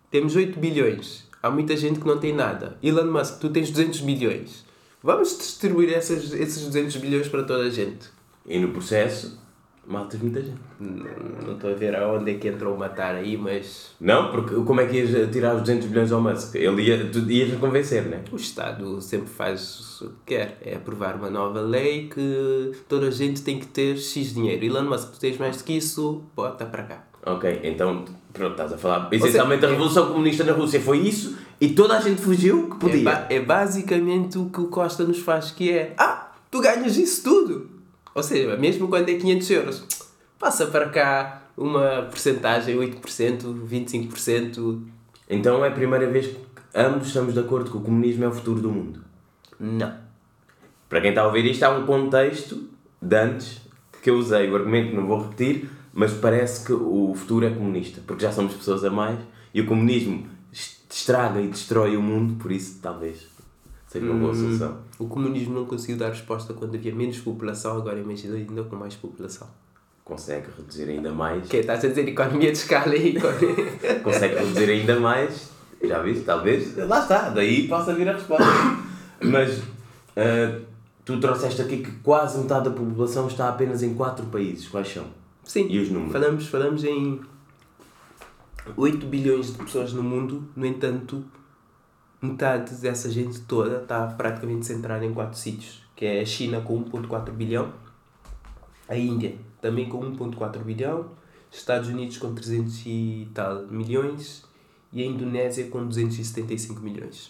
[0.10, 1.30] temos 8 bilhões.
[1.42, 2.78] Há muita gente que não tem nada.
[2.84, 4.66] Elon Musk, tu tens 200 bilhões.
[5.04, 8.10] Vamos distribuir essas, esses 200 bilhões para toda a gente.
[8.46, 9.40] E no processo,
[9.88, 10.60] matas muita gente.
[10.80, 14.54] Não não estou a ver aonde é que entrou o matar aí, mas Não, porque
[14.56, 16.56] como é que ias tirar os 200 bilhões ao Musk?
[16.56, 18.24] Ele ia, tu ias convencer, né?
[18.32, 20.58] o Estado sempre faz o que quer.
[20.62, 24.64] É aprovar uma nova lei que toda a gente tem que ter X dinheiro.
[24.64, 27.11] Elon Musk, tu tens mais do que isso, bota para cá.
[27.26, 28.04] Ok, então,
[28.34, 29.10] pronto, estás a falar.
[29.12, 32.80] Essencialmente, a Revolução Comunista na Rússia foi isso e toda a gente fugiu que É,
[32.80, 33.04] podia.
[33.04, 37.24] ba- é basicamente o que o Costa nos faz, que é Ah, tu ganhas isso
[37.24, 37.70] tudo!
[38.16, 39.84] Ou seja, mesmo quando é 500 euros,
[40.40, 44.82] passa para cá uma porcentagem, 8%, 25%.
[45.30, 46.38] Então é a primeira vez que
[46.76, 49.00] ambos estamos de acordo que o comunismo é o futuro do mundo.
[49.60, 49.94] Não.
[50.90, 52.68] Para quem está a ouvir isto, há um contexto
[53.02, 53.62] de antes
[54.02, 58.02] que eu usei o argumento, não vou repetir, mas parece que o futuro é comunista,
[58.06, 59.20] porque já somos pessoas a mais
[59.54, 63.28] e o comunismo es- estraga e destrói o mundo, por isso talvez
[63.88, 64.78] seja uma boa solução.
[64.98, 68.96] O comunismo não conseguiu dar resposta quando havia menos população, agora imagina ainda com mais
[68.96, 69.48] população.
[70.06, 73.56] Consegue reduzir ainda mais, que Estás a dizer economia de escala e economia...
[74.04, 75.52] consegue reduzir ainda mais,
[75.84, 76.24] já viste?
[76.24, 78.46] Talvez, lá está, daí possa vir a resposta.
[79.22, 79.62] Mas
[80.16, 80.60] ah,
[81.06, 85.06] tu trouxeste aqui que quase metade da população está apenas em quatro países, quais são?
[85.52, 86.14] Sim, E os números?
[86.14, 87.20] Falamos, falamos em
[88.78, 91.26] 8 bilhões de pessoas no mundo, no entanto,
[92.22, 96.82] metade dessa gente toda está praticamente centrada em quatro sítios, que é a China com
[96.86, 97.74] 1.4 bilhão,
[98.88, 101.12] a Índia também com 1.4 bilhão,
[101.52, 104.46] Estados Unidos com 300 e tal milhões
[104.94, 107.30] e a Indonésia com 275 milhões.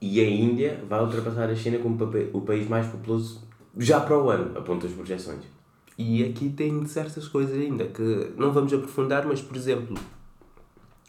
[0.00, 4.30] E a Índia vai ultrapassar a China como o país mais populoso já para o
[4.30, 5.61] ano, aponta as projeções.
[5.98, 9.96] E aqui tem certas coisas ainda que não vamos aprofundar, mas por exemplo,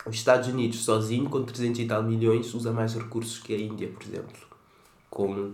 [0.05, 3.87] os Estados Unidos sozinho, com 300 e tal milhões, usa mais recursos que a Índia,
[3.87, 4.37] por exemplo.
[5.09, 5.53] Com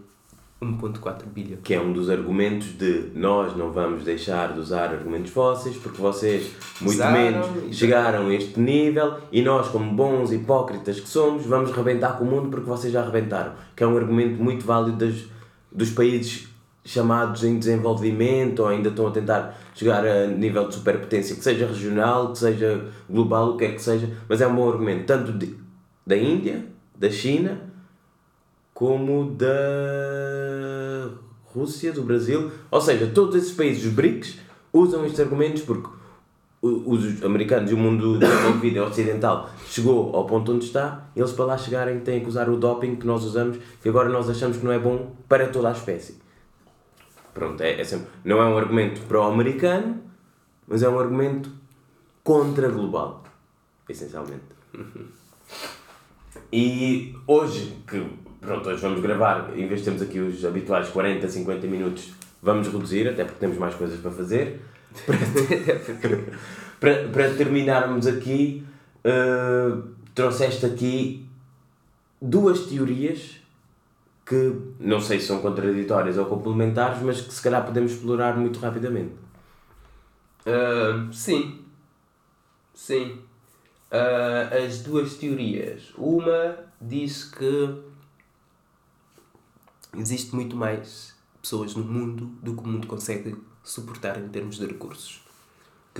[0.62, 1.60] 1.4 bilhão.
[1.64, 6.02] Que é um dos argumentos de nós não vamos deixar de usar argumentos fósseis porque
[6.02, 11.46] vocês, muito Usaram, menos, chegaram a este nível e nós, como bons hipócritas que somos,
[11.46, 13.54] vamos rebentar com o mundo porque vocês já rebentaram.
[13.76, 15.26] Que é um argumento muito válido das,
[15.72, 16.49] dos países
[16.90, 21.68] chamados em desenvolvimento ou ainda estão a tentar chegar a nível de superpotência, que seja
[21.68, 25.32] regional, que seja global, o que é que seja, mas é um bom argumento, tanto
[25.34, 25.56] de,
[26.06, 26.66] da Índia,
[26.98, 27.62] da China,
[28.74, 29.48] como da
[31.54, 34.40] Rússia, do Brasil, ou seja, todos esses países, os BRICS,
[34.74, 35.90] usam estes argumentos porque
[36.62, 41.58] os americanos e o mundo desenvolvido ocidental chegou ao ponto onde está, eles para lá
[41.58, 44.72] chegarem têm que usar o doping que nós usamos, que agora nós achamos que não
[44.72, 46.29] é bom para toda a espécie.
[47.34, 50.02] Pronto, é, é sempre, não é um argumento pró-americano,
[50.68, 51.52] mas é um argumento
[52.24, 53.24] contra global,
[53.88, 54.44] essencialmente.
[56.52, 58.06] E hoje, que
[58.42, 62.68] pronto, hoje vamos gravar, em vez de termos aqui os habituais 40, 50 minutos, vamos
[62.68, 64.62] reduzir, até porque temos mais coisas para fazer.
[66.80, 68.66] para, para terminarmos aqui,
[69.04, 69.78] eh,
[70.16, 71.26] trouxeste aqui
[72.22, 73.38] duas teorias
[74.30, 78.60] que não sei se são contraditórias ou complementares, mas que se calhar podemos explorar muito
[78.60, 79.16] rapidamente.
[80.46, 81.66] Ah, sim.
[82.76, 83.20] Sim.
[83.90, 85.92] Ah, as duas teorias.
[85.98, 87.82] Uma diz que
[89.98, 94.68] existe muito mais pessoas no mundo do que o mundo consegue suportar em termos de
[94.68, 95.24] recursos.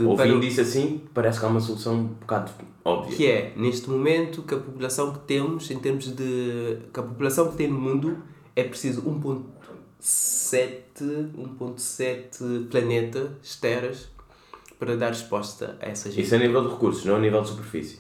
[0.08, 2.52] Que, para Ouvindo o- isso assim, parece que há uma solução um bocado
[2.84, 3.16] óbvia.
[3.18, 6.78] que é, neste momento, que a população que temos, em termos de.
[6.94, 8.18] que a população que tem no mundo
[8.56, 9.02] é preciso
[10.02, 14.10] 1.7 1.7 planetas, teras,
[14.78, 16.24] para dar resposta a essa gente.
[16.26, 18.00] Isso é a nível de recursos, não a nível de superfície.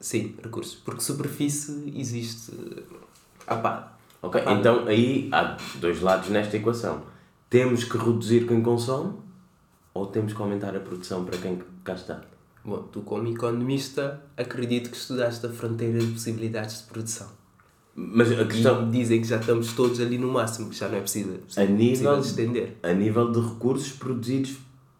[0.00, 0.74] Sim, recursos.
[0.74, 2.52] Porque superfície existe.
[3.46, 3.96] Ah pá.
[4.20, 4.40] Ok?
[4.46, 7.02] Ah, então aí há dois lados nesta equação.
[7.50, 9.14] Temos que reduzir quem consome
[9.94, 12.20] ou temos que aumentar a produção para quem cá está?
[12.64, 17.26] Bom, tu como economista acredito que estudaste a fronteira de possibilidades de produção.
[17.94, 20.96] Mas a questão, E dizem que já estamos todos ali no máximo, que já não
[20.96, 22.76] é preciso, A nível- estender.
[22.82, 24.56] a nível de recursos produzidos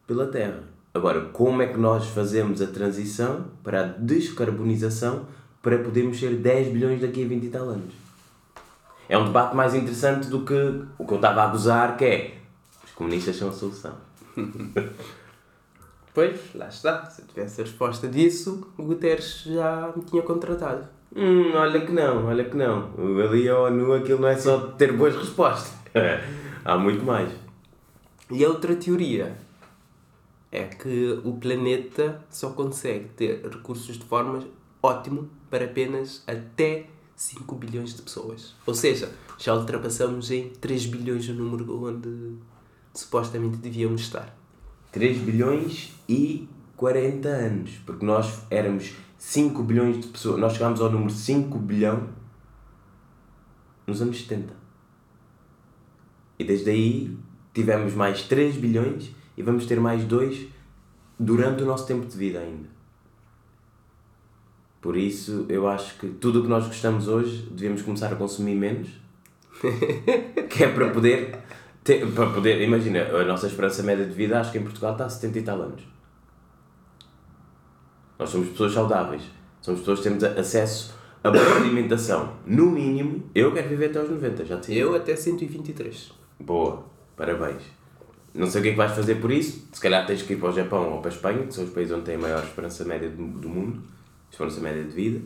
[0.06, 0.64] pela Terra.
[0.92, 5.24] Agora, como é que nós fazemos a transição para a descarbonização
[5.62, 7.94] para podermos ser 10 bilhões daqui a 20 e tal anos?
[9.08, 10.52] É um debate mais interessante do que
[10.98, 12.38] o que eu estava a gozar, que é
[12.84, 13.94] os comunistas são a solução.
[16.14, 17.06] Pois, lá está.
[17.06, 20.86] Se eu tivesse a resposta disso, o Guterres já me tinha contratado.
[21.14, 22.90] Hum, olha que não, olha que não.
[23.22, 25.72] Ali a ONU aquilo não é só ter boas respostas.
[26.64, 27.32] Há muito mais.
[28.30, 29.36] E a outra teoria
[30.50, 34.44] é que o planeta só consegue ter recursos de forma
[34.82, 38.54] ótimo para apenas até 5 bilhões de pessoas.
[38.66, 42.36] Ou seja, já ultrapassamos em 3 bilhões o número onde
[42.94, 44.36] supostamente devíamos estar.
[44.90, 47.70] 3 bilhões e 40 anos.
[47.86, 50.40] Porque nós éramos 5 bilhões de pessoas.
[50.40, 52.08] Nós chegámos ao número 5 bilhão
[53.86, 54.54] nos anos 70.
[56.38, 57.16] E desde aí
[57.54, 60.46] tivemos mais 3 bilhões e vamos ter mais 2
[61.18, 62.68] durante o nosso tempo de vida ainda.
[64.80, 68.56] Por isso, eu acho que tudo o que nós gostamos hoje devemos começar a consumir
[68.56, 68.88] menos.
[70.50, 71.38] que é para poder,
[71.84, 72.60] ter, para poder.
[72.62, 75.42] Imagina, a nossa esperança média de vida, acho que em Portugal está a 70 e
[75.42, 75.82] tal anos.
[78.18, 79.22] Nós somos pessoas saudáveis.
[79.60, 82.34] Somos pessoas que temos acesso a boa alimentação.
[82.44, 84.74] No mínimo, eu quero viver até aos 90, já te.
[84.74, 86.12] Eu até 123.
[86.40, 86.84] Boa,
[87.16, 87.62] parabéns.
[88.34, 89.68] Não sei o que é que vais fazer por isso.
[89.72, 91.70] Se calhar tens que ir para o Japão ou para a Espanha, que são os
[91.70, 93.82] países onde tem a maior esperança média do, do mundo,
[94.30, 95.20] esperança média de vida.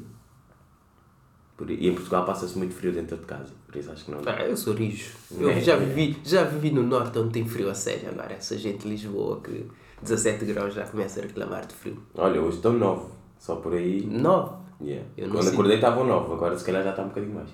[1.68, 4.20] E em Portugal passa-se muito frio dentro de casa, por isso acho que não.
[4.26, 5.10] Ah, eu sou rijo.
[5.38, 5.60] Eu É.
[5.60, 8.10] já vivi, já vivi no norte onde tem frio a sério.
[8.10, 9.64] Agora, essa gente de Lisboa que
[10.02, 11.96] 17 graus já começa a reclamar de frio.
[12.14, 13.06] Olha, hoje estão 9,
[13.38, 14.04] só por aí.
[14.06, 14.54] 9.
[14.82, 15.06] Yeah.
[15.16, 15.52] Quando sinto.
[15.54, 17.48] acordei estavam 9, agora se calhar já está um bocadinho mais.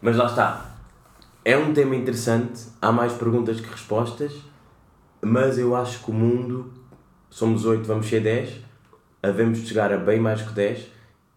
[0.00, 0.76] Mas lá está.
[1.44, 4.32] É um tema interessante, há mais perguntas que respostas,
[5.20, 6.72] mas eu acho que o mundo,
[7.28, 8.60] somos 8, vamos ser 10,
[9.22, 10.86] havemos de chegar a bem mais que 10.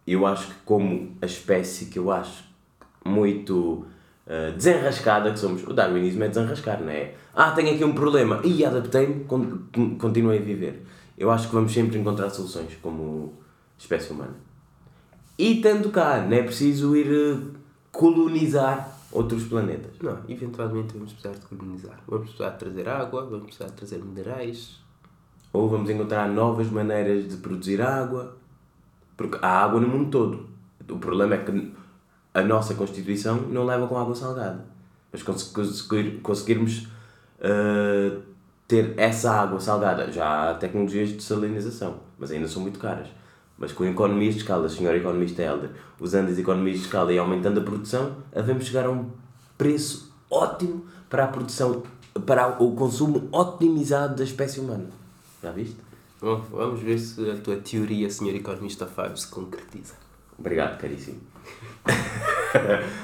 [0.05, 2.43] Eu acho que, como a espécie que eu acho
[3.05, 3.85] muito
[4.27, 7.15] eh, desenrascada que somos, o darwinismo é desenrascar, não é?
[7.33, 10.85] Ah, tenho aqui um problema e adaptei-me, con- con- continuei a viver.
[11.17, 13.33] Eu acho que vamos sempre encontrar soluções como
[13.77, 14.35] espécie humana.
[15.37, 17.37] E tanto cá, não é preciso ir eh,
[17.91, 19.91] colonizar outros planetas.
[20.01, 21.99] Não, eventualmente vamos precisar de colonizar.
[22.07, 24.79] Vamos precisar de trazer água, vamos precisar de trazer minerais.
[25.51, 28.35] Ou vamos encontrar novas maneiras de produzir água.
[29.15, 30.47] Porque há água no mundo todo.
[30.89, 31.73] O problema é que
[32.33, 34.65] a nossa Constituição não leva com água salgada.
[35.11, 36.87] Mas cons- conseguir, conseguirmos
[37.39, 38.21] uh,
[38.67, 40.11] ter essa água salgada.
[40.11, 43.07] Já há tecnologias de salinização, mas ainda são muito caras.
[43.57, 47.59] Mas com economias de escala, senhor economista Helder, usando as economias de escala e aumentando
[47.59, 49.11] a produção, havemos chegar a um
[49.57, 51.83] preço ótimo para a produção,
[52.25, 54.87] para o consumo otimizado da espécie humana.
[55.41, 55.77] Já viste?
[56.23, 59.95] Bom, vamos ver se a tua teoria, senhor economista Fábio, se concretiza.
[60.39, 61.19] Obrigado, caríssimo.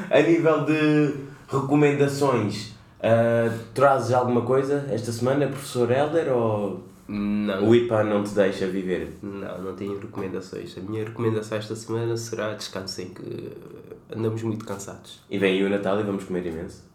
[0.09, 1.15] a nível de
[1.49, 8.33] recomendações, uh, trazes alguma coisa esta semana, professor Helder, ou Não, o IPA não te
[8.33, 9.17] deixa viver?
[9.21, 10.77] não, não tenho recomendações.
[10.77, 13.51] A minha recomendação esta semana será descansem, que
[14.15, 15.19] andamos muito cansados.
[15.29, 16.85] E vem o Natal e vamos comer imenso.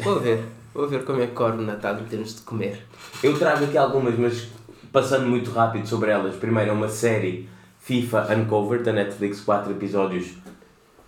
[0.00, 0.42] Vou ver,
[0.74, 2.86] vou ver como é que corre o Natal em termos de comer.
[3.22, 4.48] Eu trago aqui algumas, mas
[4.92, 6.36] passando muito rápido sobre elas.
[6.36, 7.48] Primeiro é uma série
[7.80, 10.34] FIFA Uncovered da Netflix, 4 episódios.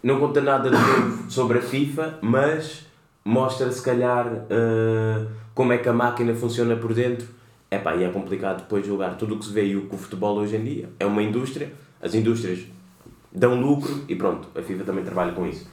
[0.03, 2.87] Não conta nada de novo sobre a FIFA, mas
[3.25, 7.29] mostra se calhar uh, como é que a máquina funciona por dentro.
[7.71, 9.99] Epá, e é complicado depois julgar tudo o que se vê e o que o
[9.99, 10.91] futebol hoje em dia.
[10.99, 11.73] É uma indústria,
[12.03, 12.67] as indústrias
[13.33, 15.67] dão lucro e pronto, a FIFA também trabalha com isso.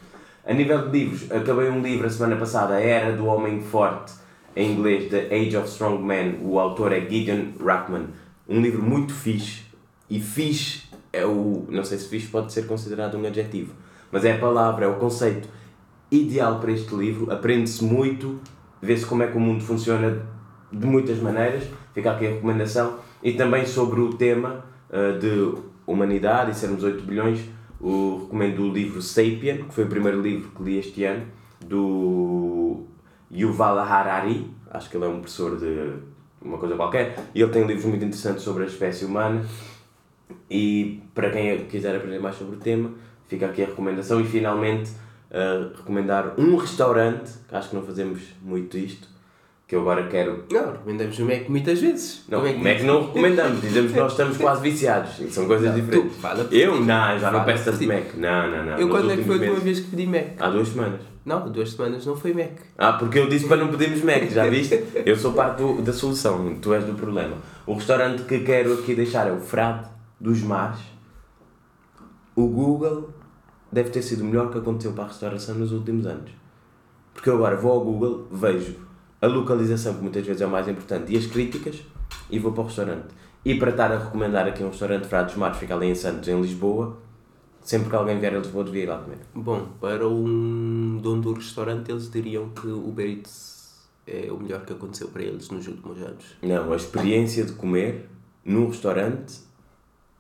[0.46, 4.14] A nível de livros, acabei um livro a semana passada, A Era do Homem Forte,
[4.56, 6.40] em inglês, The Age of Strong Men.
[6.42, 8.08] O autor é Gideon Rackman.
[8.48, 9.64] Um livro muito fixe.
[10.10, 11.66] E fixe é o.
[11.70, 13.74] Não sei se fixe pode ser considerado um adjetivo,
[14.12, 15.48] mas é a palavra, é o conceito
[16.12, 17.32] ideal para este livro.
[17.32, 18.40] Aprende-se muito,
[18.82, 20.26] vê-se como é que o mundo funciona
[20.72, 21.64] de muitas maneiras.
[21.94, 22.98] Fica aqui a recomendação.
[23.22, 25.54] E também sobre o tema uh, de
[25.86, 27.40] humanidade e sermos 8 bilhões,
[27.80, 31.26] o, recomendo o livro Sapien, que foi o primeiro livro que li este ano,
[31.66, 32.84] do
[33.32, 35.94] Yuval Harari, acho que ele é um professor de
[36.42, 39.46] uma coisa qualquer, e ele tem livros muito interessantes sobre a espécie humana.
[40.50, 42.92] E para quem quiser aprender mais sobre o tema,
[43.28, 44.20] fica aqui a recomendação.
[44.20, 44.92] E finalmente,
[45.32, 49.08] uh, recomendar um restaurante, que acho que não fazemos muito isto,
[49.70, 50.46] que eu agora quero.
[50.52, 52.26] Não, recomendamos o Mac muitas vezes.
[52.28, 53.62] Não, é que não recomendamos?
[53.62, 55.20] Dizemos que nós estamos quase viciados.
[55.20, 56.18] E são coisas Não, diferentes.
[56.18, 56.80] fala eu?
[56.82, 56.86] Não,
[57.20, 57.88] já não Fala peço por tanto.
[57.88, 58.16] Mac.
[58.16, 58.78] Não, não, não.
[58.80, 60.26] Eu quando é que foi a última vez que pedi Mac?
[60.42, 61.02] Há duas semanas.
[61.24, 62.52] Não, duas semanas não foi Mac.
[62.80, 64.84] Ah, porque eu disse para não pedirmos Mac, já viste?
[65.06, 67.36] Eu sou parte do- da solução, tu és do problema.
[67.68, 69.88] O restaurante que quero aqui deixar é o Frade
[70.20, 70.80] dos Mares.
[72.36, 73.12] O Google
[73.72, 76.32] deve ter sido o melhor que aconteceu para a restauração nos últimos anos.
[77.14, 78.89] Porque eu agora vou ao Google, vejo
[79.22, 81.82] a localização, que muitas vezes é o mais importante, e as críticas,
[82.30, 83.08] e vou para o restaurante.
[83.44, 86.28] E para estar a recomendar aqui um restaurante Frade dos Mares, fica ali em Santos,
[86.28, 86.98] em Lisboa,
[87.62, 89.20] sempre que alguém vier a Lisboa devia ir lá comer.
[89.34, 94.66] Bom, para um dono do restaurante, eles diriam que o Uber Eats é o melhor
[94.66, 96.26] que aconteceu para eles nos últimos anos.
[96.42, 98.10] Não, a experiência de comer
[98.44, 99.40] num restaurante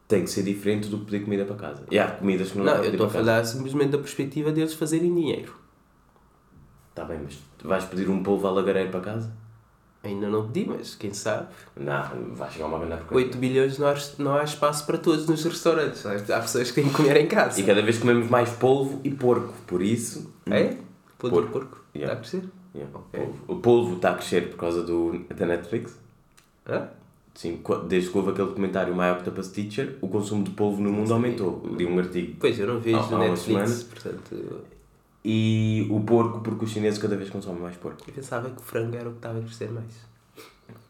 [0.07, 1.83] tem que ser diferente do que pedir comida para casa.
[1.91, 4.51] E há comidas que não, Não, dá para eu estou a falar simplesmente da perspectiva
[4.51, 5.53] deles fazerem dinheiro.
[6.99, 9.31] Está bem, mas vais pedir um polvo alagareiro para casa?
[10.03, 11.47] Ainda não pedi, mas quem sabe.
[11.75, 13.25] Não, vai chegar uma grande porcaria.
[13.25, 16.05] 8 bilhões não há, não há espaço para todos nos restaurantes.
[16.05, 17.59] Há pessoas que têm que comer em casa.
[17.59, 20.33] E cada vez comemos mais polvo e porco, por isso...
[20.49, 20.75] É?
[21.17, 21.51] Pode Porco.
[21.51, 21.83] porco.
[21.95, 22.13] Yeah.
[22.13, 22.49] Está a crescer?
[22.75, 23.19] Yeah, Ok.
[23.19, 23.39] polvo.
[23.47, 25.97] O polvo está a crescer por causa do, da Netflix.
[26.67, 26.88] Hã?
[27.33, 31.13] Sim, desde que houve aquele documentário My Octopus Teacher, o consumo de polvo no mundo
[31.13, 31.62] aumentou.
[31.77, 32.35] Li um artigo.
[32.39, 33.83] Pois, eu não vejo Há- há umas Netflix, semanas.
[33.83, 34.62] portanto...
[35.23, 37.97] E o porco, porque os chineses cada vez consomem mais porco.
[38.08, 39.93] Eu pensava que o frango era o que estava a crescer mais.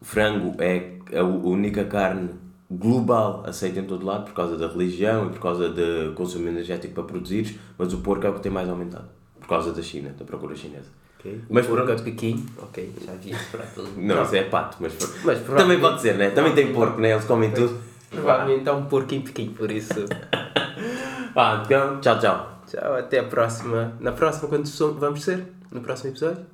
[0.00, 2.30] O frango é a u- única carne
[2.70, 6.94] global aceita em todo lado por causa da religião e por causa do consumo energético
[6.94, 9.08] para produzir, mas o porco é o que tem mais aumentado
[9.40, 10.86] por causa da China, da procura chinesa.
[11.18, 11.32] Ok?
[11.50, 12.00] Mas Mas por pronto.
[12.00, 13.34] um Pequim, ok, já vi.
[13.50, 13.90] Pronto.
[13.96, 16.30] Não, isso é pato, mas, Mas também provavelmente- pode ser, né?
[16.30, 17.10] Também tem porco, né?
[17.12, 17.76] Eles comem tudo.
[18.10, 19.94] Provavelmente há um porco em Pequim, por isso.
[21.34, 22.49] Pá, então, tchau, tchau.
[22.70, 23.96] Tchau, até a próxima.
[23.98, 25.44] Na próxima, quando som- vamos ser?
[25.72, 26.46] No próximo episódio?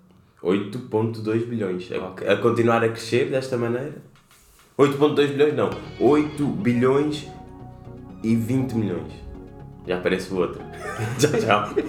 [0.42, 1.90] 8.2 bilhões.
[1.92, 2.26] A, Ok.
[2.26, 3.92] a continuar a crescer desta maneira.
[4.78, 5.68] 8.2 bilhões não.
[6.00, 7.26] 8 bilhões
[8.22, 9.12] e 20 milhões.
[9.86, 10.62] Já parece o outro.
[11.20, 11.68] tchau, tchau.